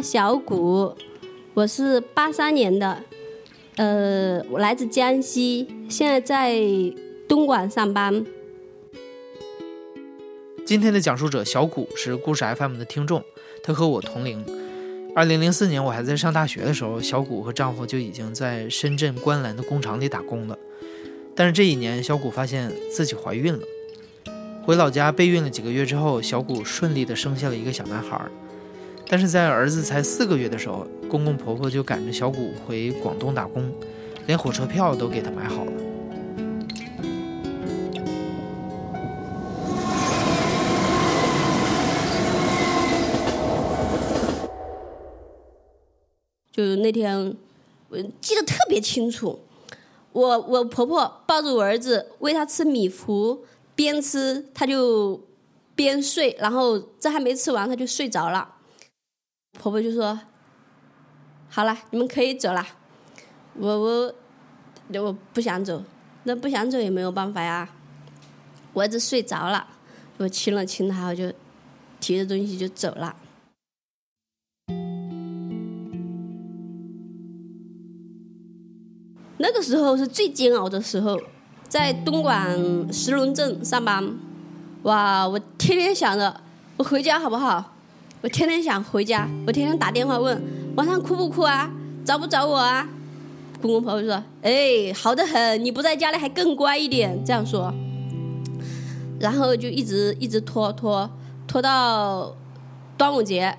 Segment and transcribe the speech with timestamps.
[0.00, 0.94] 小谷，
[1.54, 3.02] 我是八三年的，
[3.76, 6.58] 呃，我来自江西，现在在
[7.28, 8.24] 东莞上班。
[10.66, 13.22] 今天的讲述者小谷是故事 FM 的听众，
[13.62, 14.44] 她和我同龄。
[15.14, 20.58] 二零零四年我还在上大学的时候，小谷和丈夫就已经在深圳观澜的工厂里打工了。
[21.36, 23.60] 但是这一年，小谷发现自己怀孕了。
[24.64, 28.20] 回老家备孕了几个月之后，小谷顺利的生下了一个小男孩。
[29.06, 33.72] 但是在儿子才四个月的时候，公公婆婆就赶着小谷回广东打工，
[34.26, 35.72] 连火车票都给他买好了。
[46.50, 47.36] 就是那天，
[47.88, 49.38] 我记得特别清楚，
[50.12, 55.20] 我我婆婆抱着我儿子喂他吃米糊，边吃他就
[55.74, 58.53] 边睡，然后这还没吃完他就睡着了。
[59.58, 60.20] 婆婆就说
[61.48, 62.66] ：“好了，你们可以走了。”
[63.56, 64.14] 我我
[65.00, 65.82] 我不想走，
[66.24, 67.68] 那不想走也没有办法呀。
[68.72, 69.66] 我儿子睡着了，
[70.18, 71.32] 我亲了亲他，我就
[72.00, 73.16] 提着东西就走了。
[79.38, 81.20] 那个时候是最煎熬的时候，
[81.68, 84.18] 在东莞石龙镇上班，
[84.82, 85.26] 哇！
[85.28, 86.40] 我天天想着
[86.76, 87.73] 我回家好不好？
[88.24, 90.42] 我天天想回家，我天天打电话问
[90.76, 91.70] 晚上哭不哭啊，
[92.06, 92.88] 找不找我啊？
[93.60, 97.70] 公公婆婆说：“哎，好的很，你不在家里还更乖一点。”这样说，
[99.20, 101.10] 然后就一直一直拖拖
[101.46, 102.34] 拖到
[102.96, 103.54] 端午节，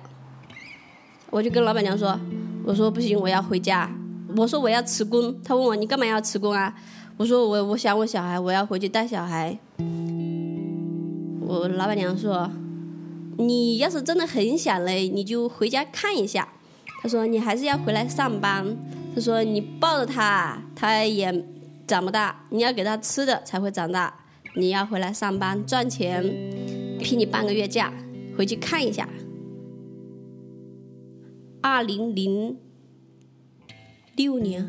[1.30, 2.18] 我就跟老板娘说
[2.66, 3.88] ：“我说不行，我要回家。
[4.36, 6.74] 我说我要辞工。”他问我：“你干嘛要辞工啊？”
[7.16, 9.56] 我说：“我我想我小孩，我要回去带小孩。”
[11.46, 12.50] 我老板娘说。
[13.38, 16.48] 你要是真的很想嘞，你就回家看一下。
[17.02, 18.64] 他说你还是要回来上班。
[19.14, 21.44] 他说你抱着他，他也
[21.86, 22.44] 长不大。
[22.50, 24.12] 你要给他吃的才会长大。
[24.54, 26.22] 你要回来上班赚钱，
[26.98, 27.92] 批你半个月假，
[28.36, 29.08] 回去看一下。
[31.60, 32.56] 二零零
[34.16, 34.62] 六年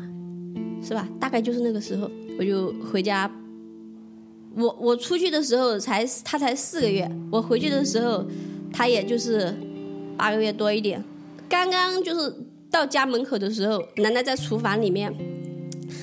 [0.82, 1.08] 是吧？
[1.18, 3.30] 大概就是那个时候，我就回家。
[4.54, 8.24] 我我出去的时候才他才四个月，我回去的时候。
[8.72, 9.54] 他也就是
[10.16, 11.02] 八个月多一点，
[11.48, 12.34] 刚刚就是
[12.70, 15.14] 到家门口的时候，奶奶在厨房里面，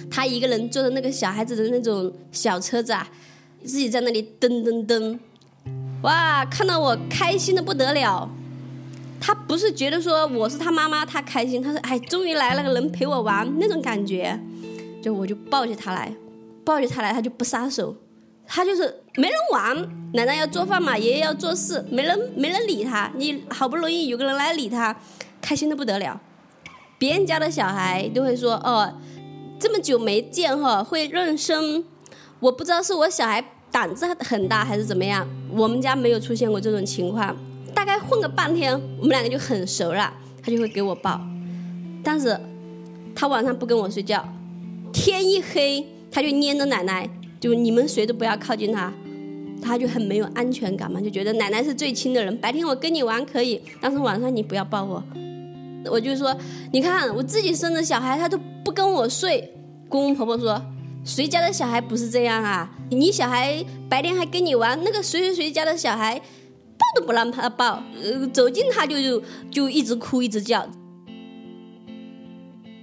[0.10, 3.08] 他一个人坐着那个小孩子的那种小车子啊，
[3.64, 5.20] 自己在那里蹬蹬蹬，
[6.02, 8.30] 哇，看到我开心的不得了。
[9.20, 14.40] 他不是觉得说我是他妈妈，他开心，他说哎，终于来了个人陪我玩那种感觉，
[15.02, 16.14] 就我就抱起他来，
[16.64, 17.96] 抱起他来，他就不撒手。
[18.48, 19.76] 他就是没人玩，
[20.14, 23.12] 奶奶要做饭嘛，爷爷要做事，没人没人理他。
[23.16, 24.96] 你好不容易有个人来理他，
[25.42, 26.20] 开心的不得了。
[26.98, 28.94] 别人家的小孩都会说：“哦，
[29.60, 31.84] 这么久没见哈，会认生。”
[32.40, 37.36] 我不知道是我小孩胆子很大还是怎么样，我们家没有出现过这种情况。
[37.74, 41.20] 大概混个半天，我们两个就很熟了，他就会给我抱。
[42.04, 42.40] 但是，
[43.16, 44.24] 他晚上不跟我睡觉，
[44.94, 47.10] 天一黑他就黏着奶奶。
[47.40, 48.92] 就你们谁都不要靠近他，
[49.62, 52.36] 他就很没有安全感嘛，就觉得奶奶是最亲的人。
[52.38, 55.04] 白天我跟你玩可以，但是晚上你不要抱我。
[55.92, 56.36] 我就说，
[56.72, 59.52] 你看我自己生的小孩，他都不跟我睡。
[59.88, 60.60] 公公婆婆说，
[61.04, 62.70] 谁家的小孩不是这样啊？
[62.90, 70.68] 你小孩白天还跟你玩，那个谁谁谁家的小孩抱都不让他抱，呃，走近他就就就一直哭一直叫。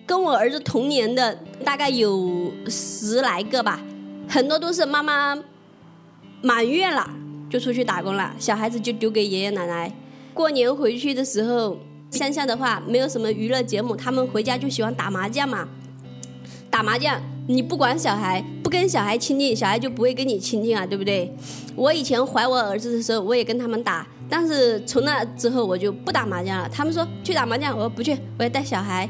[0.07, 1.35] 跟我儿子同年的
[1.65, 3.83] 大概有十来个吧。
[4.33, 5.37] 很多都是妈妈
[6.41, 7.07] 满月了
[7.51, 9.93] 就出去打工了，小孩子就丢给爷爷奶奶。
[10.33, 11.77] 过年回去的时候，
[12.11, 15.69] 乡下的话没有什么娱乐节目，他们回家就喜欢打麻将嘛。
[16.71, 21.31] 打麻将，你不管小孩，不跟小孩亲近，小孩就不会跟你亲近啊，对不对？
[21.77, 26.67] 我以前怀我儿子的时候，我也跟他们打，但是从那之后我就不打麻将了。
[26.71, 29.07] 他们说去打麻将，我说不去，我要带小孩。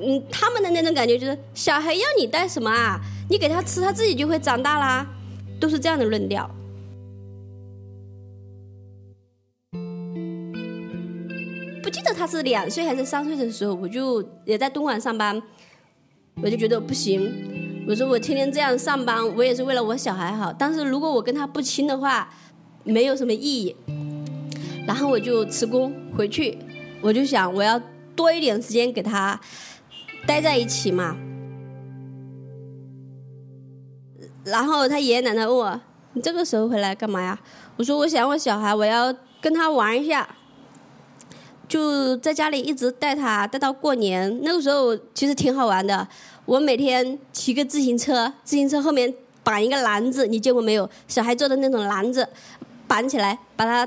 [0.00, 2.98] 嗯，他们的那种感觉就是小孩要你带什么啊？
[3.28, 5.06] 你给他吃，他自己就会长大啦，
[5.58, 6.48] 都是这样的论调。
[11.82, 15.42] 不记得他是两岁还是三岁的时候，我就也在东莞上班，
[16.42, 22.28] 我就觉得不行，我说我天天这样上班，我也是为了我小孩好，但是如果我跟他不亲的话，
[22.84, 23.76] 没有什么意义。
[24.86, 26.58] 然后我就辞工回去，
[27.00, 27.80] 我就想我要
[28.14, 29.40] 多一点时间给他
[30.26, 31.16] 待在一起嘛。
[34.44, 35.80] 然后他爷爷奶奶问我
[36.12, 37.38] ：“你这个时候回来干嘛呀？”
[37.76, 40.28] 我说：“我想我小孩，我要跟他玩一下。”
[41.66, 44.40] 就在家里一直带他带到过年。
[44.42, 46.06] 那个时候其实挺好玩的。
[46.44, 49.12] 我每天骑个自行车，自行车后面
[49.42, 50.88] 绑一个篮子，你见过没有？
[51.08, 52.28] 小孩坐的那种篮子，
[52.86, 53.86] 绑起来，把他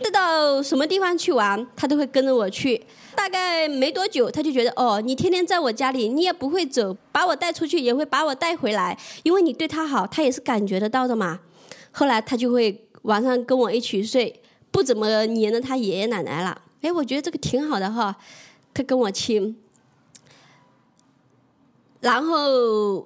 [0.00, 2.86] 带到什么地方去玩，他都会跟着我去。
[3.18, 11.40] 大概没多久，他就觉得哦，你天天在我家里，你也不会走，把我带出去也会把我带回来，因为你对他好，他也是感觉得到的嘛。
[11.90, 16.62] 后来他就会晚上跟我一起睡，不怎么黏着他爷爷奶奶了。
[16.80, 18.16] 哎，我觉得这个挺好的哈，
[18.72, 19.56] 他跟我亲。
[22.00, 23.04] 然后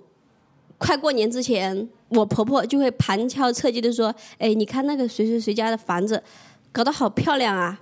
[0.77, 6.23] 快过年之前，我婆婆就会旁敲侧击的说：“哎，你看那个谁谁谁家的房子，
[6.71, 7.81] 搞得好漂亮啊。”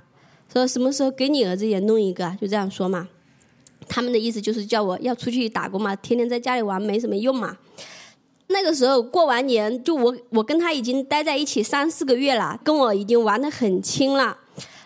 [0.52, 3.08] 说什么时候给你儿子也弄一个，就这样说嘛。
[3.88, 7.56] 他们的意思就是叫我要出去打工嘛，天天在家里玩没什么用嘛。
[8.48, 14.36] 那个时候过完年，就我我跟他已经待在一起三四个月了，跟我已经玩的很亲了。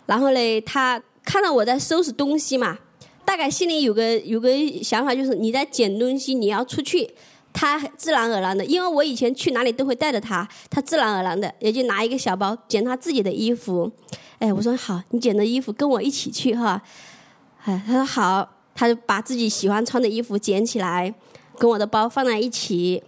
[0.06, 2.78] 然后嘞，他看到我在收拾东西嘛，
[3.24, 4.50] 大概心里有个有个
[4.82, 7.10] 想法，就是你在捡东西，你要出去，
[7.54, 13.90] 他自然而然的，因为我以前去哪里都会带着他，他自然而然的也就拿一个小包捡他自己的衣服。
[14.38, 16.80] 哎，我说好，你捡的衣服跟我一起去哈。
[17.64, 21.12] 哎，他说好，他就把自己喜欢穿的衣服捡起来，
[21.58, 23.02] 跟我的包放在一起。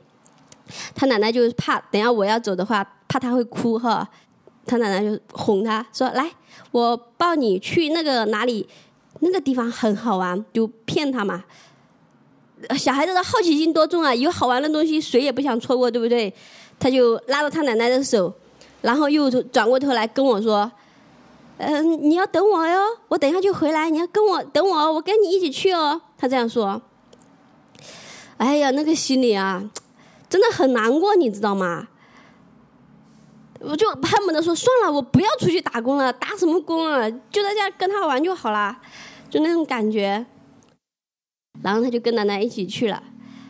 [0.94, 4.08] 他奶奶就是怕等下我要走的话，怕他会哭哈。
[4.64, 6.28] 他奶奶就哄他说：“来，
[6.72, 8.66] 我抱你去那个哪里，
[9.20, 11.44] 那个地方很好玩。”就骗他嘛。
[12.76, 14.14] 小孩子的好奇心多重啊！
[14.14, 16.32] 有好玩的东西，谁也不想错过，对不对？
[16.80, 18.34] 他就拉着他奶奶的手，
[18.80, 20.70] 然后又转过头来跟我说。
[21.58, 23.88] 嗯，你要等我哟，我等一下就回来。
[23.88, 26.00] 你要跟我等我，我跟你一起去哦。
[26.18, 26.80] 他这样说。
[28.36, 29.70] 哎呀，那个心里啊，
[30.28, 31.88] 真的很难过，你知道吗？
[33.60, 37.08] 我就恨不得说算了，我不要出去打工了，打什么工啊？
[37.30, 38.76] 就在家跟他玩就好了，
[39.30, 40.26] 就那种感觉。
[41.62, 43.02] 然后他就跟奶奶一起去了，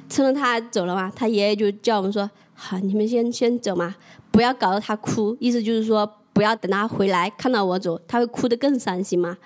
[0.09, 3.97] 趁着他走了嘛，他爷爷就叫我们说：“好，你们先先走嘛，
[4.31, 6.09] 不要搞得他哭。”意思就是说。
[6.37, 9.39] 不要等他回来看到我走，他会哭得更伤心嘛。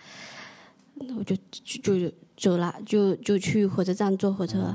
[0.95, 4.75] 那我就就就走了，就就去火车站坐火车。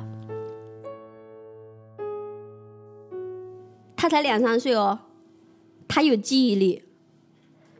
[3.97, 4.97] 他才两三岁哦，
[5.89, 6.83] 他有记忆力。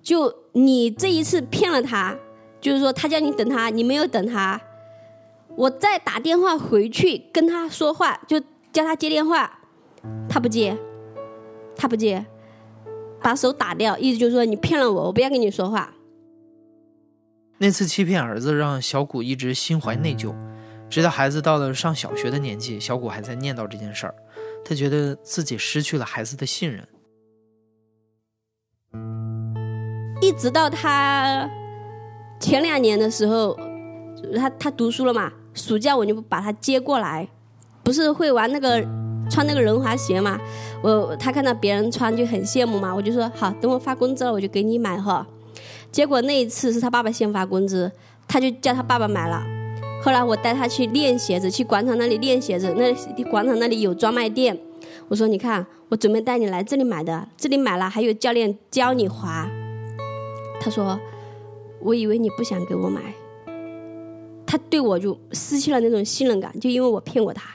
[0.04, 2.18] 就你这一次骗了他，
[2.60, 4.62] 就是说他叫你等他，你没有等他。
[5.56, 8.38] 我再打电话回去跟他说话，就
[8.74, 9.60] 叫他接电话，
[10.28, 10.78] 他不接，
[11.74, 12.26] 他不接。
[13.26, 15.92] 把手打掉，意思就是说你骗了我，我不要跟你说话。
[17.58, 20.32] 那次欺骗儿子，让小谷一直心怀内疚，
[20.92, 24.14] 直到孩子到了上小学的年纪，小谷还在念叨这件事儿。
[24.64, 26.88] 他觉得自己失去了孩子的信任。
[30.22, 31.50] 一直到他
[32.40, 33.58] 前两年的时候，
[34.36, 37.28] 他他读书了嘛，暑假我就把他接过来，
[37.82, 38.86] 不是会玩那个
[39.30, 40.40] 穿那个轮滑鞋嘛。
[40.82, 45.26] 我他看到别人穿就很羡慕嘛，我就说好，等我发工资了我就给你买哈。
[45.92, 47.92] 结果那一次是他爸爸先发工资，
[48.28, 49.44] 他就叫他爸爸买了。
[50.02, 52.94] 后来我带他去练鞋子，去广场那里练鞋子，那
[53.30, 54.56] 广场那里有专卖店。
[55.08, 59.50] 我说你看，我准备带你来这里买的，这里买了还有教练教你滑。
[60.60, 61.00] 他说，
[61.80, 63.02] 我以为你不想给我买，
[64.46, 67.50] 他对我就失去了那种信任感，就因为我骗过他。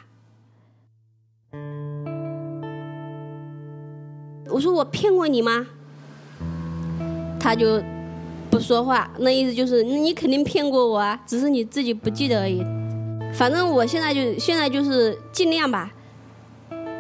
[4.50, 5.66] 我说我骗过你吗？
[7.38, 7.83] 他就
[8.50, 12.62] 不说话，那意思就是你肯定骗过我啊，只是你自己不记得而已。
[13.33, 15.92] 反正我现在就现在就是尽量吧，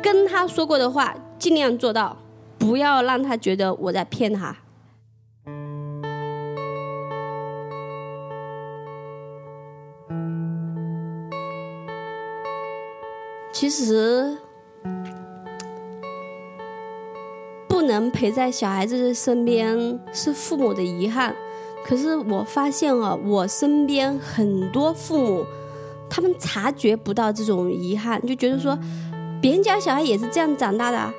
[0.02, 2.16] 跟他说过的话尽量做到，
[2.56, 4.56] 不要让他觉得我在骗他。
[13.52, 14.38] 其实。
[17.90, 21.34] 能陪在小孩子的身边是父母的遗憾，
[21.84, 25.44] 可是我发现啊，我身边很多父母，
[26.08, 28.78] 他们察觉不到这种遗憾，就觉得说，
[29.40, 31.12] 别人家小孩也是这样长大的，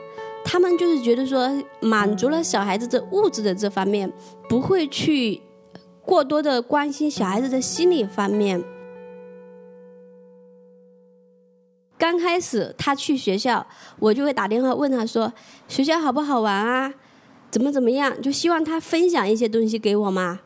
[0.44, 1.50] 他们就是觉得说，
[1.80, 4.12] 满足了小孩子的物质的这方面，
[4.50, 5.42] 不会去
[6.04, 8.64] 过多的关心小孩子的心理方面。
[12.02, 13.64] 刚开始他去学校，
[14.00, 15.32] 我就会打电话问他说
[15.70, 16.92] ：“学校好不好玩啊？
[17.52, 20.40] 怎么怎么样？”就希望他分享一些东西给我嘛。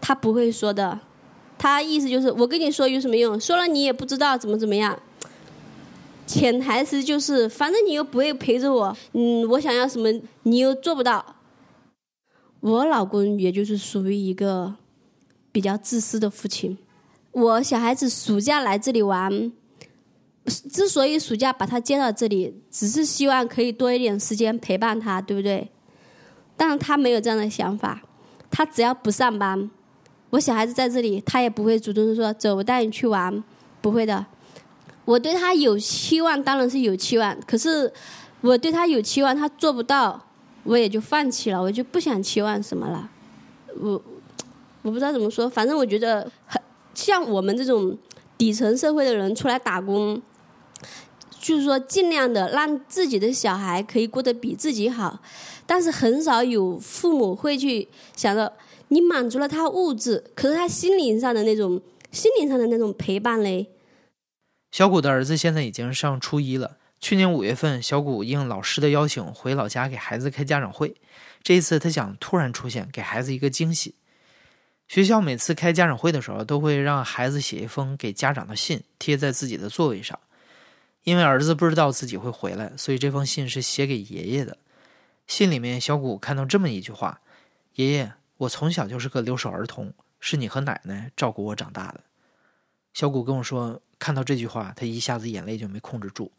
[0.00, 1.00] 他不会说的，
[1.58, 3.40] 他意思就是我跟你说有什么用？
[3.40, 4.96] 说了你也不知道怎么怎么样。
[6.28, 10.08] 潜台词就是，反正你又不会陪着我，嗯，我想要什么
[10.44, 11.34] 你又做不到。
[12.60, 14.76] 我老公也就是属于一个
[15.50, 16.78] 比较自私的父亲。
[17.32, 19.50] 我小孩子暑假来这里玩，
[20.44, 25.70] 之所以暑假把他接到这里，只是希望可以多一点时间陪伴他，对不对？
[26.56, 28.02] 但是他没有这样的想法，
[28.50, 29.70] 他只要不上班，
[30.30, 33.42] 我小孩子在这里，他也不会主动说走，我带你去玩，
[33.80, 34.24] 不会的。
[35.04, 37.36] 我对他有期望，当然是有期望。
[37.46, 37.92] 可是
[38.40, 40.22] 我对他有期望，他做不到，
[40.62, 43.10] 我也就放弃了，我就不想期望什么了。
[43.80, 44.00] 我
[44.82, 46.60] 我不知道怎么说，反正我觉得很
[46.94, 47.96] 像我们这种
[48.38, 50.20] 底层社会的人出来打工，
[51.44, 55.20] 就是说尽量的让自己的小孩可以过得比自己好，
[55.66, 57.86] 但是很少有父母会去
[58.16, 58.50] 想着
[58.88, 61.78] 你满足了他物质，可是他心灵上的那种
[62.10, 63.68] 心灵上的那种陪伴嘞。
[64.72, 66.78] 小谷的儿子现在已经上初一了。
[66.98, 70.94] 去年五月份，小谷应老师的邀请回老家给孩子开家长会。
[71.42, 73.96] 这一次，他想突然出现，给孩子一个惊喜。
[74.88, 80.18] 学校每次开家长会的时候，都会让孩子写一封给家长的信，贴在自己的座位上。
[81.04, 84.58] 因为儿子不知道自己会回来，所以这封信是写给爷爷的。
[85.26, 87.20] 信里面，小谷看到这么一句话
[87.76, 92.00] ：“爷爷，我从小就是个留守儿童，是你和奶奶照顾我长大的。”
[92.92, 93.80] 小谷跟我说。
[93.96, 96.30] 看到这句话，他一下子眼泪就没控制住。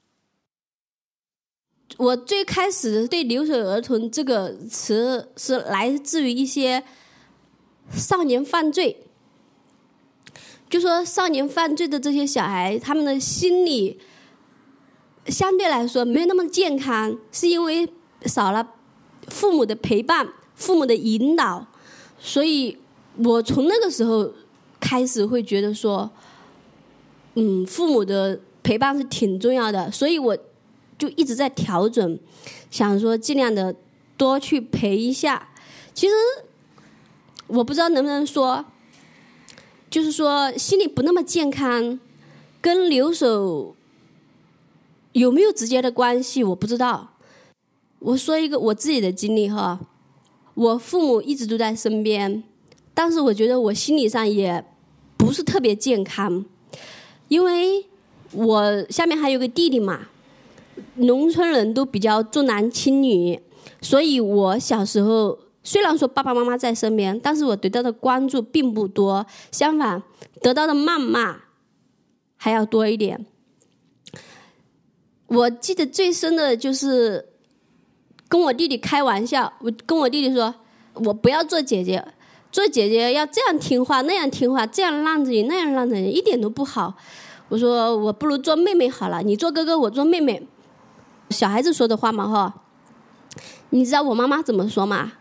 [1.98, 6.84] 我最开始对“留守儿童”这个词是来自于一些
[7.90, 9.08] 少年犯罪，
[10.70, 14.00] 就说少年犯罪的这些小孩，他们的心理
[15.28, 17.88] 相对来说没有那么健康，是因为
[18.26, 18.68] 少了
[19.28, 21.68] 父母的陪伴、父母的引导，
[22.20, 22.78] 所以
[23.18, 24.32] 我从那个时候
[24.80, 26.10] 开始会觉得说。
[27.38, 30.38] 嗯，父母的陪伴是挺重要的，所以我
[30.98, 32.18] 就一直在调整，
[32.72, 33.76] 想说尽量的
[34.16, 35.50] 多去陪一下。
[35.94, 36.14] 其实
[37.48, 38.64] 我不知道能不能说，
[39.90, 42.00] 就是说心理不那么健康，
[42.62, 43.76] 跟留守
[45.16, 47.12] 有没有直接的关系，我不知道。
[48.00, 49.80] 我说一个我自己的经历哈，
[50.54, 52.44] 我父母一直都在身边，
[52.94, 54.62] 但是我觉得我心理上也
[55.16, 56.44] 不是特别健康。
[57.30, 57.86] 因为
[58.34, 60.10] 我下面还有个弟弟嘛，
[60.96, 63.40] 农村人都比较重男轻女，
[63.80, 70.04] 所以我小时候虽然说爸爸妈妈在身边，但是我得到的关注并不多，相反
[70.42, 71.38] 得到的谩骂
[72.36, 73.26] 还要多一点。
[75.36, 77.28] 我记得最深的就是
[78.28, 80.54] 跟我弟弟开玩笑，我跟我弟弟说
[81.06, 82.04] ：“我不要做姐姐。”
[82.52, 86.94] 做姐姐要这样听话那样听话，这样让着你那样让着你，一点都不好。
[87.50, 90.48] 我说我不如做妹妹好了，你做哥哥，我做妹妹。
[91.32, 92.62] 小孩子说的话嘛哈。
[93.72, 95.12] 你知道我妈妈怎么说吗？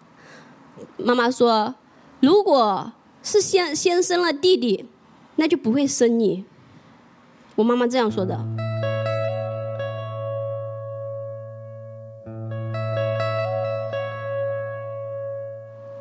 [0.96, 1.74] 妈妈说，
[2.20, 4.88] 如果是先先生了弟弟，
[5.34, 6.44] 那就不会生你。
[7.56, 8.63] 我妈妈这样说的。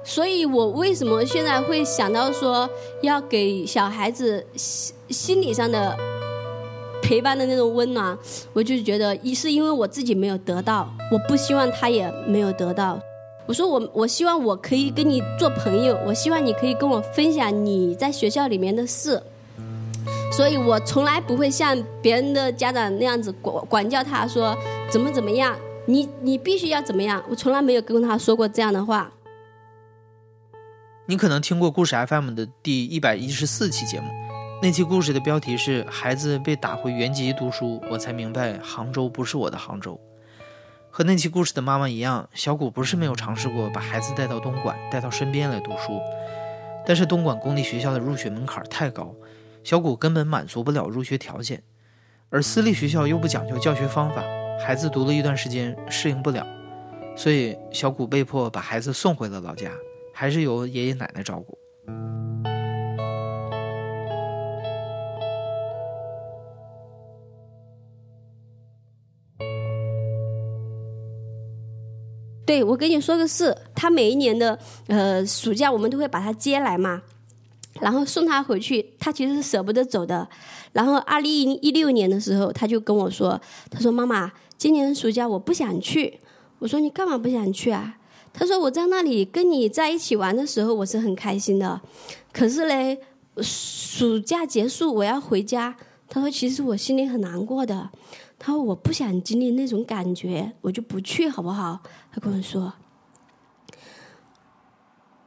[0.04, 2.70] 所以我为什么现在会想到说
[3.02, 5.98] 要给小孩子心心理上的
[7.02, 8.18] 陪伴的那种温暖，
[8.54, 13.00] 我就觉得一是因为我自己没有得到，我不希望他也没有得到。
[13.46, 19.22] 我说我我希望我可以跟你做朋友，我希望你可以跟我分享你在学校里面的事，
[20.32, 24.56] 所以我从来不会像别人的家长那样子管管教他说
[24.90, 25.56] 怎么怎么样，
[25.86, 29.12] 你你必须要怎么样，我从来没有跟他说过这样的话。
[31.06, 34.10] 你可能听过故事 FM 的第一百一十四期节目，
[34.62, 40.00] 那期故事的标题是“孩子被打回原籍读书”，我才明白杭州不是我的杭州。
[40.90, 46.00] 和那期故事的妈妈一样，小谷不是没有尝试过把孩子带到东莞，带到身边来读书，
[46.86, 49.14] 但是东莞公立学校的入学门槛太高，
[49.62, 51.62] 小谷根本满足不了入学条件，
[52.30, 54.24] 而私立学校又不讲究教学方法，
[54.66, 56.48] 孩子读了一段时间适应不了，
[57.18, 59.70] 所以小谷被迫把孩子送回了老家。
[60.24, 61.58] 还是由爷爷奶奶照顾。
[72.46, 77.02] 对，我跟你说个事，他每一年的呃暑假，我们都会把他接来嘛。
[77.82, 80.26] 然后送他回去，他其实是舍不得走的。
[80.72, 83.38] 然后二零一六年的时候，他就跟我说
[83.70, 86.22] ：“他说妈妈，今年暑假我不想去。”
[86.60, 87.98] 我说：“你干嘛不想去啊？”
[88.34, 91.80] 他说：“我在那里跟你在一起玩的时候，我是很开心的。
[92.34, 93.00] 可是嘞，
[93.38, 95.76] 暑假结束我要回家。
[96.10, 97.90] 他说，其实我心里很难过的。
[98.38, 101.80] 他说，我不想经历那种感觉，我就不去，好不好？”
[102.12, 102.74] 他跟我说：“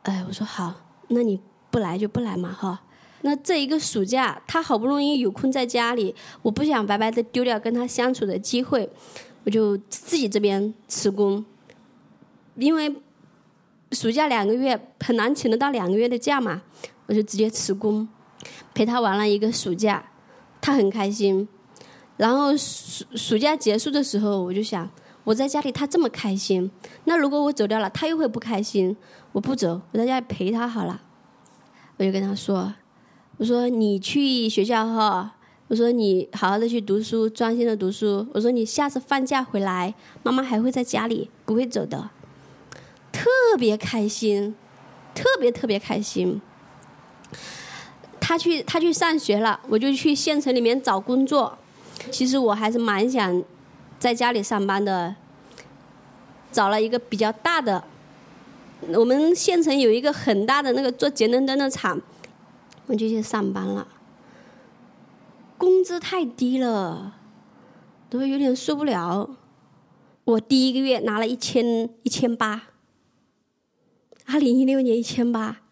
[0.03, 0.75] 哎，我说好，
[1.09, 2.81] 那你。”不来就不来嘛，哈。
[3.21, 8.89] 那这一个暑假，他好不容易有空在家里，我不想白白的丢掉跟他相处的机会，
[9.45, 11.45] 我就自己这边辞工。
[12.57, 12.95] 因为
[13.93, 16.63] 暑假两个月很难请得到两个月的假嘛，
[17.07, 18.09] 我就直接辞工，
[18.75, 20.11] 陪他玩了一个暑假，
[20.61, 21.49] 他很开心。
[22.17, 24.91] 然后暑暑假结束的时候，我就想，
[25.25, 26.71] 我在家里他这么开心，
[27.05, 28.97] 那如果我走掉了，他又会不开心。
[29.33, 31.03] 我不走，我在家里陪他好了。
[31.99, 32.75] 我就跟他说
[33.37, 35.37] ：“我说你去学校哈，
[35.69, 38.27] 我说你好好的去读书，专心的读书。
[38.33, 42.09] 我说你下次放假回来，妈妈还会在家里，不会走的。”
[43.17, 44.55] 特别开心，
[45.15, 46.39] 特别特别开心。
[48.21, 51.57] 他去他去上学了，我就去县城里面找工作。
[52.11, 53.43] 其实我还是蛮想
[53.99, 55.17] 在家里上班的，
[56.53, 57.83] 找了一个比较大的。
[58.89, 61.99] 我们县城有一个很大的那个做节能灯的厂，
[62.87, 63.89] 我就去上班了。
[65.57, 67.15] 工资太低了，
[68.11, 69.31] 都有点受不了。
[70.25, 72.65] 我第一个月拿了一千一千八，
[74.27, 75.63] 二零一六年一千八，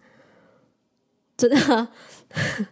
[1.36, 1.88] 真的。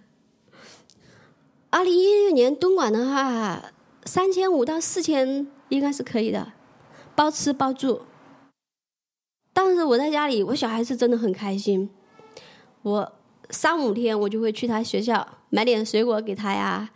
[1.71, 3.73] 二零一六年东莞的话，
[4.05, 6.53] 三千五到四千应该是可以的，
[7.15, 8.03] 包吃包住。
[9.53, 11.91] 但是我在家里，我小孩是真的很开心。
[12.83, 13.13] 我
[13.51, 16.91] 三五天我就会去他学校买点水果给他呀，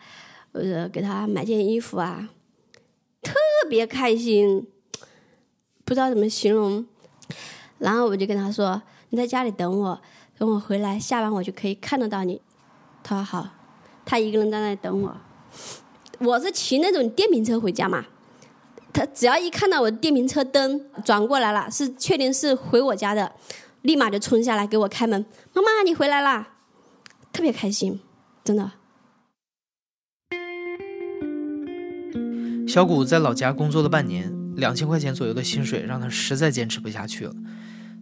[0.53, 2.29] 或者给他买件衣服啊，
[3.23, 3.35] 特
[3.69, 4.67] 别开心，
[5.85, 6.87] 不知道怎么形容。
[7.79, 10.01] 然后我就跟他说：“你在家里等我，
[10.39, 12.41] 等我回来下班我就可以看得到你。”
[13.03, 13.49] 他说好，
[14.05, 15.17] 他一个人在那里等我。
[16.19, 18.05] 我是骑那种电瓶车回家嘛。
[18.93, 23.31] 他只要一看到我电瓶车灯转过来了，是确定是回我家的，
[23.83, 25.25] 立马就冲下来给我开门。
[25.53, 26.55] 妈妈，你回来啦！
[27.31, 28.01] 特别开心，
[28.43, 28.71] 真的。
[32.67, 37.35] 小谷在老家工作了半年，两千块钱左右的薪水让他实在坚持不下去了，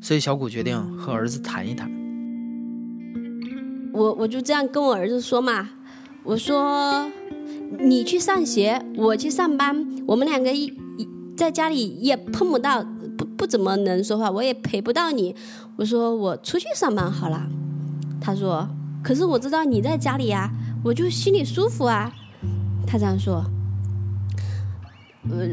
[0.01, 1.91] 所以小谷决定和儿子谈一谈。
[3.93, 5.71] 我我就这样跟我儿子说嘛，
[6.23, 7.11] 我说
[7.79, 10.65] 你去上学，我去上班，我们两个一
[10.99, 11.09] 一。
[11.37, 12.81] 在家里也碰不到，
[13.19, 15.35] 不不怎么能说话，我也陪不到你。
[15.75, 17.51] 我说我出去上班好了。
[18.21, 18.69] 他说，
[19.03, 20.49] 可是我知道你在家里呀，
[20.85, 22.13] 我就心里舒服啊。
[22.87, 23.45] 他这样说。
[25.29, 25.45] 呃，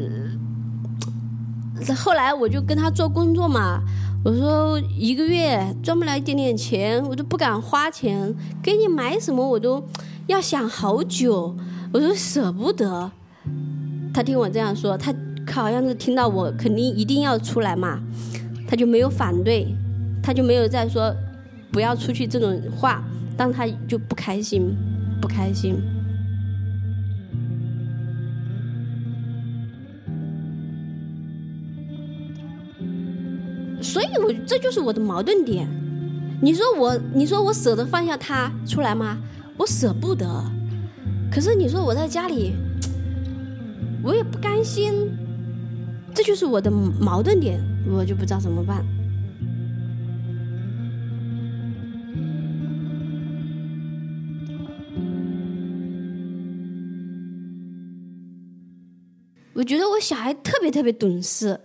[1.96, 3.82] 后来我就跟他做工作嘛。
[4.24, 8.34] 我说一个月赚不了一点点钱，我都不敢花钱。
[8.62, 9.82] 给你买什么我都
[10.26, 11.56] 要想好久，
[11.92, 13.10] 我说舍不得。
[14.14, 15.14] 他听我这样说，他。
[15.50, 18.00] 好像是听到我肯定一定要出来嘛，
[18.66, 19.66] 他就没有反对，
[20.22, 21.14] 他就没有再说
[21.72, 23.04] 不要出去这种话，
[23.36, 24.74] 但他就不开心，
[25.20, 25.74] 不开心。
[33.82, 35.68] 所以，我这就是我的矛盾点。
[36.40, 39.18] 你说我，你说我舍得放下他出来吗？
[39.56, 40.26] 我舍不得。
[41.30, 42.54] 可是你说我在家里，
[44.02, 45.10] 我也不甘心。
[46.14, 48.84] 这就是我的矛盾点，我就不知道怎么办。
[59.54, 61.60] 我觉得我小孩特别特别懂事，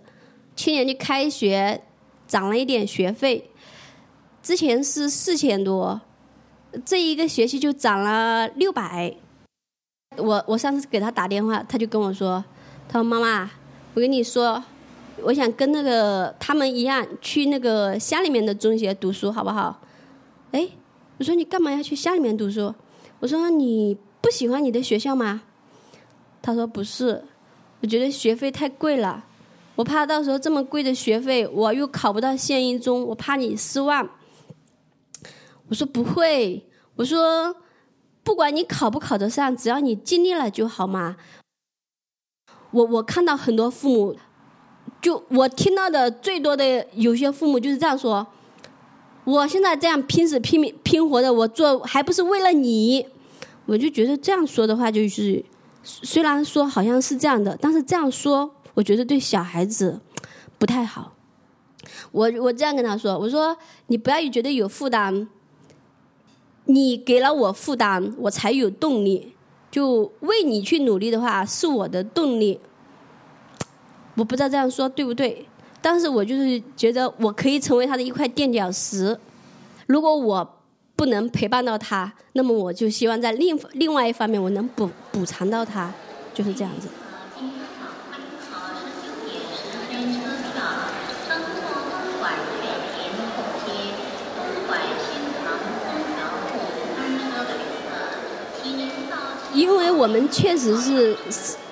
[0.54, 1.82] 去年就开学
[2.28, 3.50] 涨了一点学费，
[4.40, 6.00] 之前是四千多，
[6.84, 9.16] 这一个学期就涨了六百。
[10.16, 12.44] 我我上次给他打电话，他就跟我说
[12.88, 13.50] ：“他说妈妈。”
[13.94, 14.62] 我跟你说，
[15.22, 19.80] 我想跟那个他们一样去那个乡里面的中学读书，好不好？
[20.52, 20.68] 哎，
[21.18, 22.72] 我说你干嘛要去乡里面读书？
[23.18, 25.42] 我说你不喜欢你的学校吗？
[26.40, 27.24] 他说不是，
[27.80, 29.24] 我觉得学费太贵了，
[29.78, 34.10] 我怕到时候这么贵的学费我又考不到县一中，我怕你失望。
[35.68, 37.54] 我说不会，我说
[38.24, 41.16] 不管你考不考得上，只要你尽力了就好嘛。
[42.72, 44.16] 我我看到很多父母，
[45.00, 48.26] 就我听到的最多的有些父母就是这样说：
[49.22, 53.06] 我现在这样拼死拼命拼活的，我做还不是为了你？
[53.66, 55.44] 我就觉得这样说的话，就是
[55.84, 60.00] 虽然说好像是这样的，但是这样说，我觉得对小孩子
[60.56, 61.12] 不太好。
[62.12, 63.56] 我我这样跟他说，我说
[63.88, 65.26] 你不要觉得有负担，
[66.66, 69.34] 你给了我负担，我才有动力。
[69.68, 72.60] 就为你去努力的话，是我的动力。
[74.14, 75.44] 我不知道这样说对不对，
[75.82, 79.18] 但是我就是觉得我可以成为他的一块垫脚石。
[79.86, 80.48] 如果我
[80.94, 85.92] 不能陪伴到他，那么我就希望在另另外一方面，我能补补偿到他，
[86.32, 86.86] 就是这样子。
[99.58, 101.16] 因为我们确实是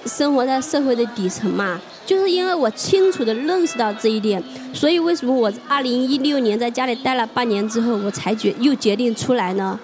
[0.05, 1.81] 生活在社会的底层嘛。
[2.05, 9.79] 就是因为我清楚的认识到这一点，所以为什么我二零一六年在家里待了半年之后，我才决又决定出来呢？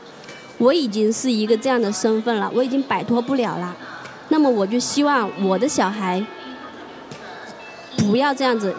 [0.59, 3.77] 我已经是一个这样的身份了，我已经摆脱不了了。
[4.29, 6.25] 那么我就希望我的小孩
[7.97, 8.73] 不要这样子，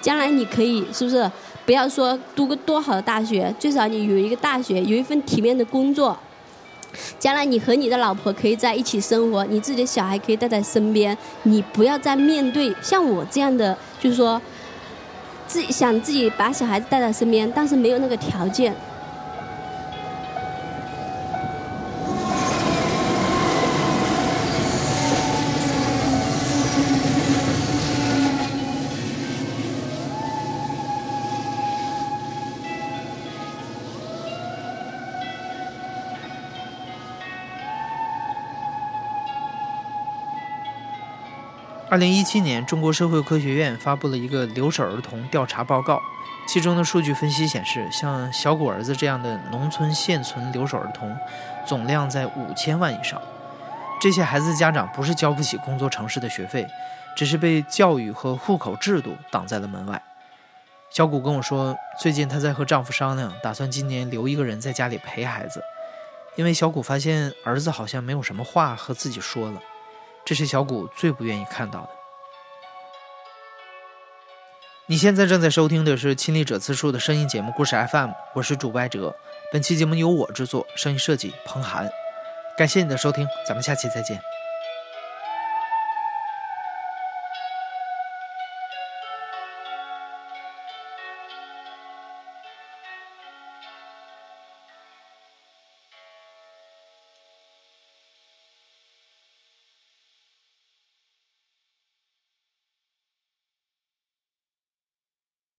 [0.00, 1.30] 将来你可以是不是？
[1.66, 6.16] 不要说读个多好的大学，最少你有一个大学，有一份体面的工作。
[7.18, 14.40] 将来你和你的老婆可以在一起生活，你自己的小孩可以带在身边，你不要再面对像我这样的，就是说，
[15.46, 18.74] 自己想自己把小孩子带在身边，但是没有那个条件。
[41.96, 45.98] 二零一七年，中国社会科学院发布了一个留守儿童调查报告，
[46.46, 51.16] 其中的数据分析显示，像小谷儿子这样的农村现存留守儿童，
[51.66, 53.18] 总量在五千万以上。
[53.98, 56.68] 这些孩子家长不是交不起工作城市的学费，
[57.16, 60.02] 只是被教育和户口制度挡在了门外。
[60.90, 65.62] 小谷跟我说，最近她在和丈夫商量，打算今年留一个人在家里陪孩子，
[66.36, 69.58] 因为小谷发现儿子好像没有什么话和自己说了。
[70.26, 71.90] 这是小谷最不愿意看到的。
[74.86, 79.14] 你现在正在收听的是亲历者自述的声音节目《故事 FM》，我是主播哲。
[79.52, 81.88] 本期节目由我制作，声音设计彭涵。
[82.58, 84.20] 感谢你的收听，咱们下期再见。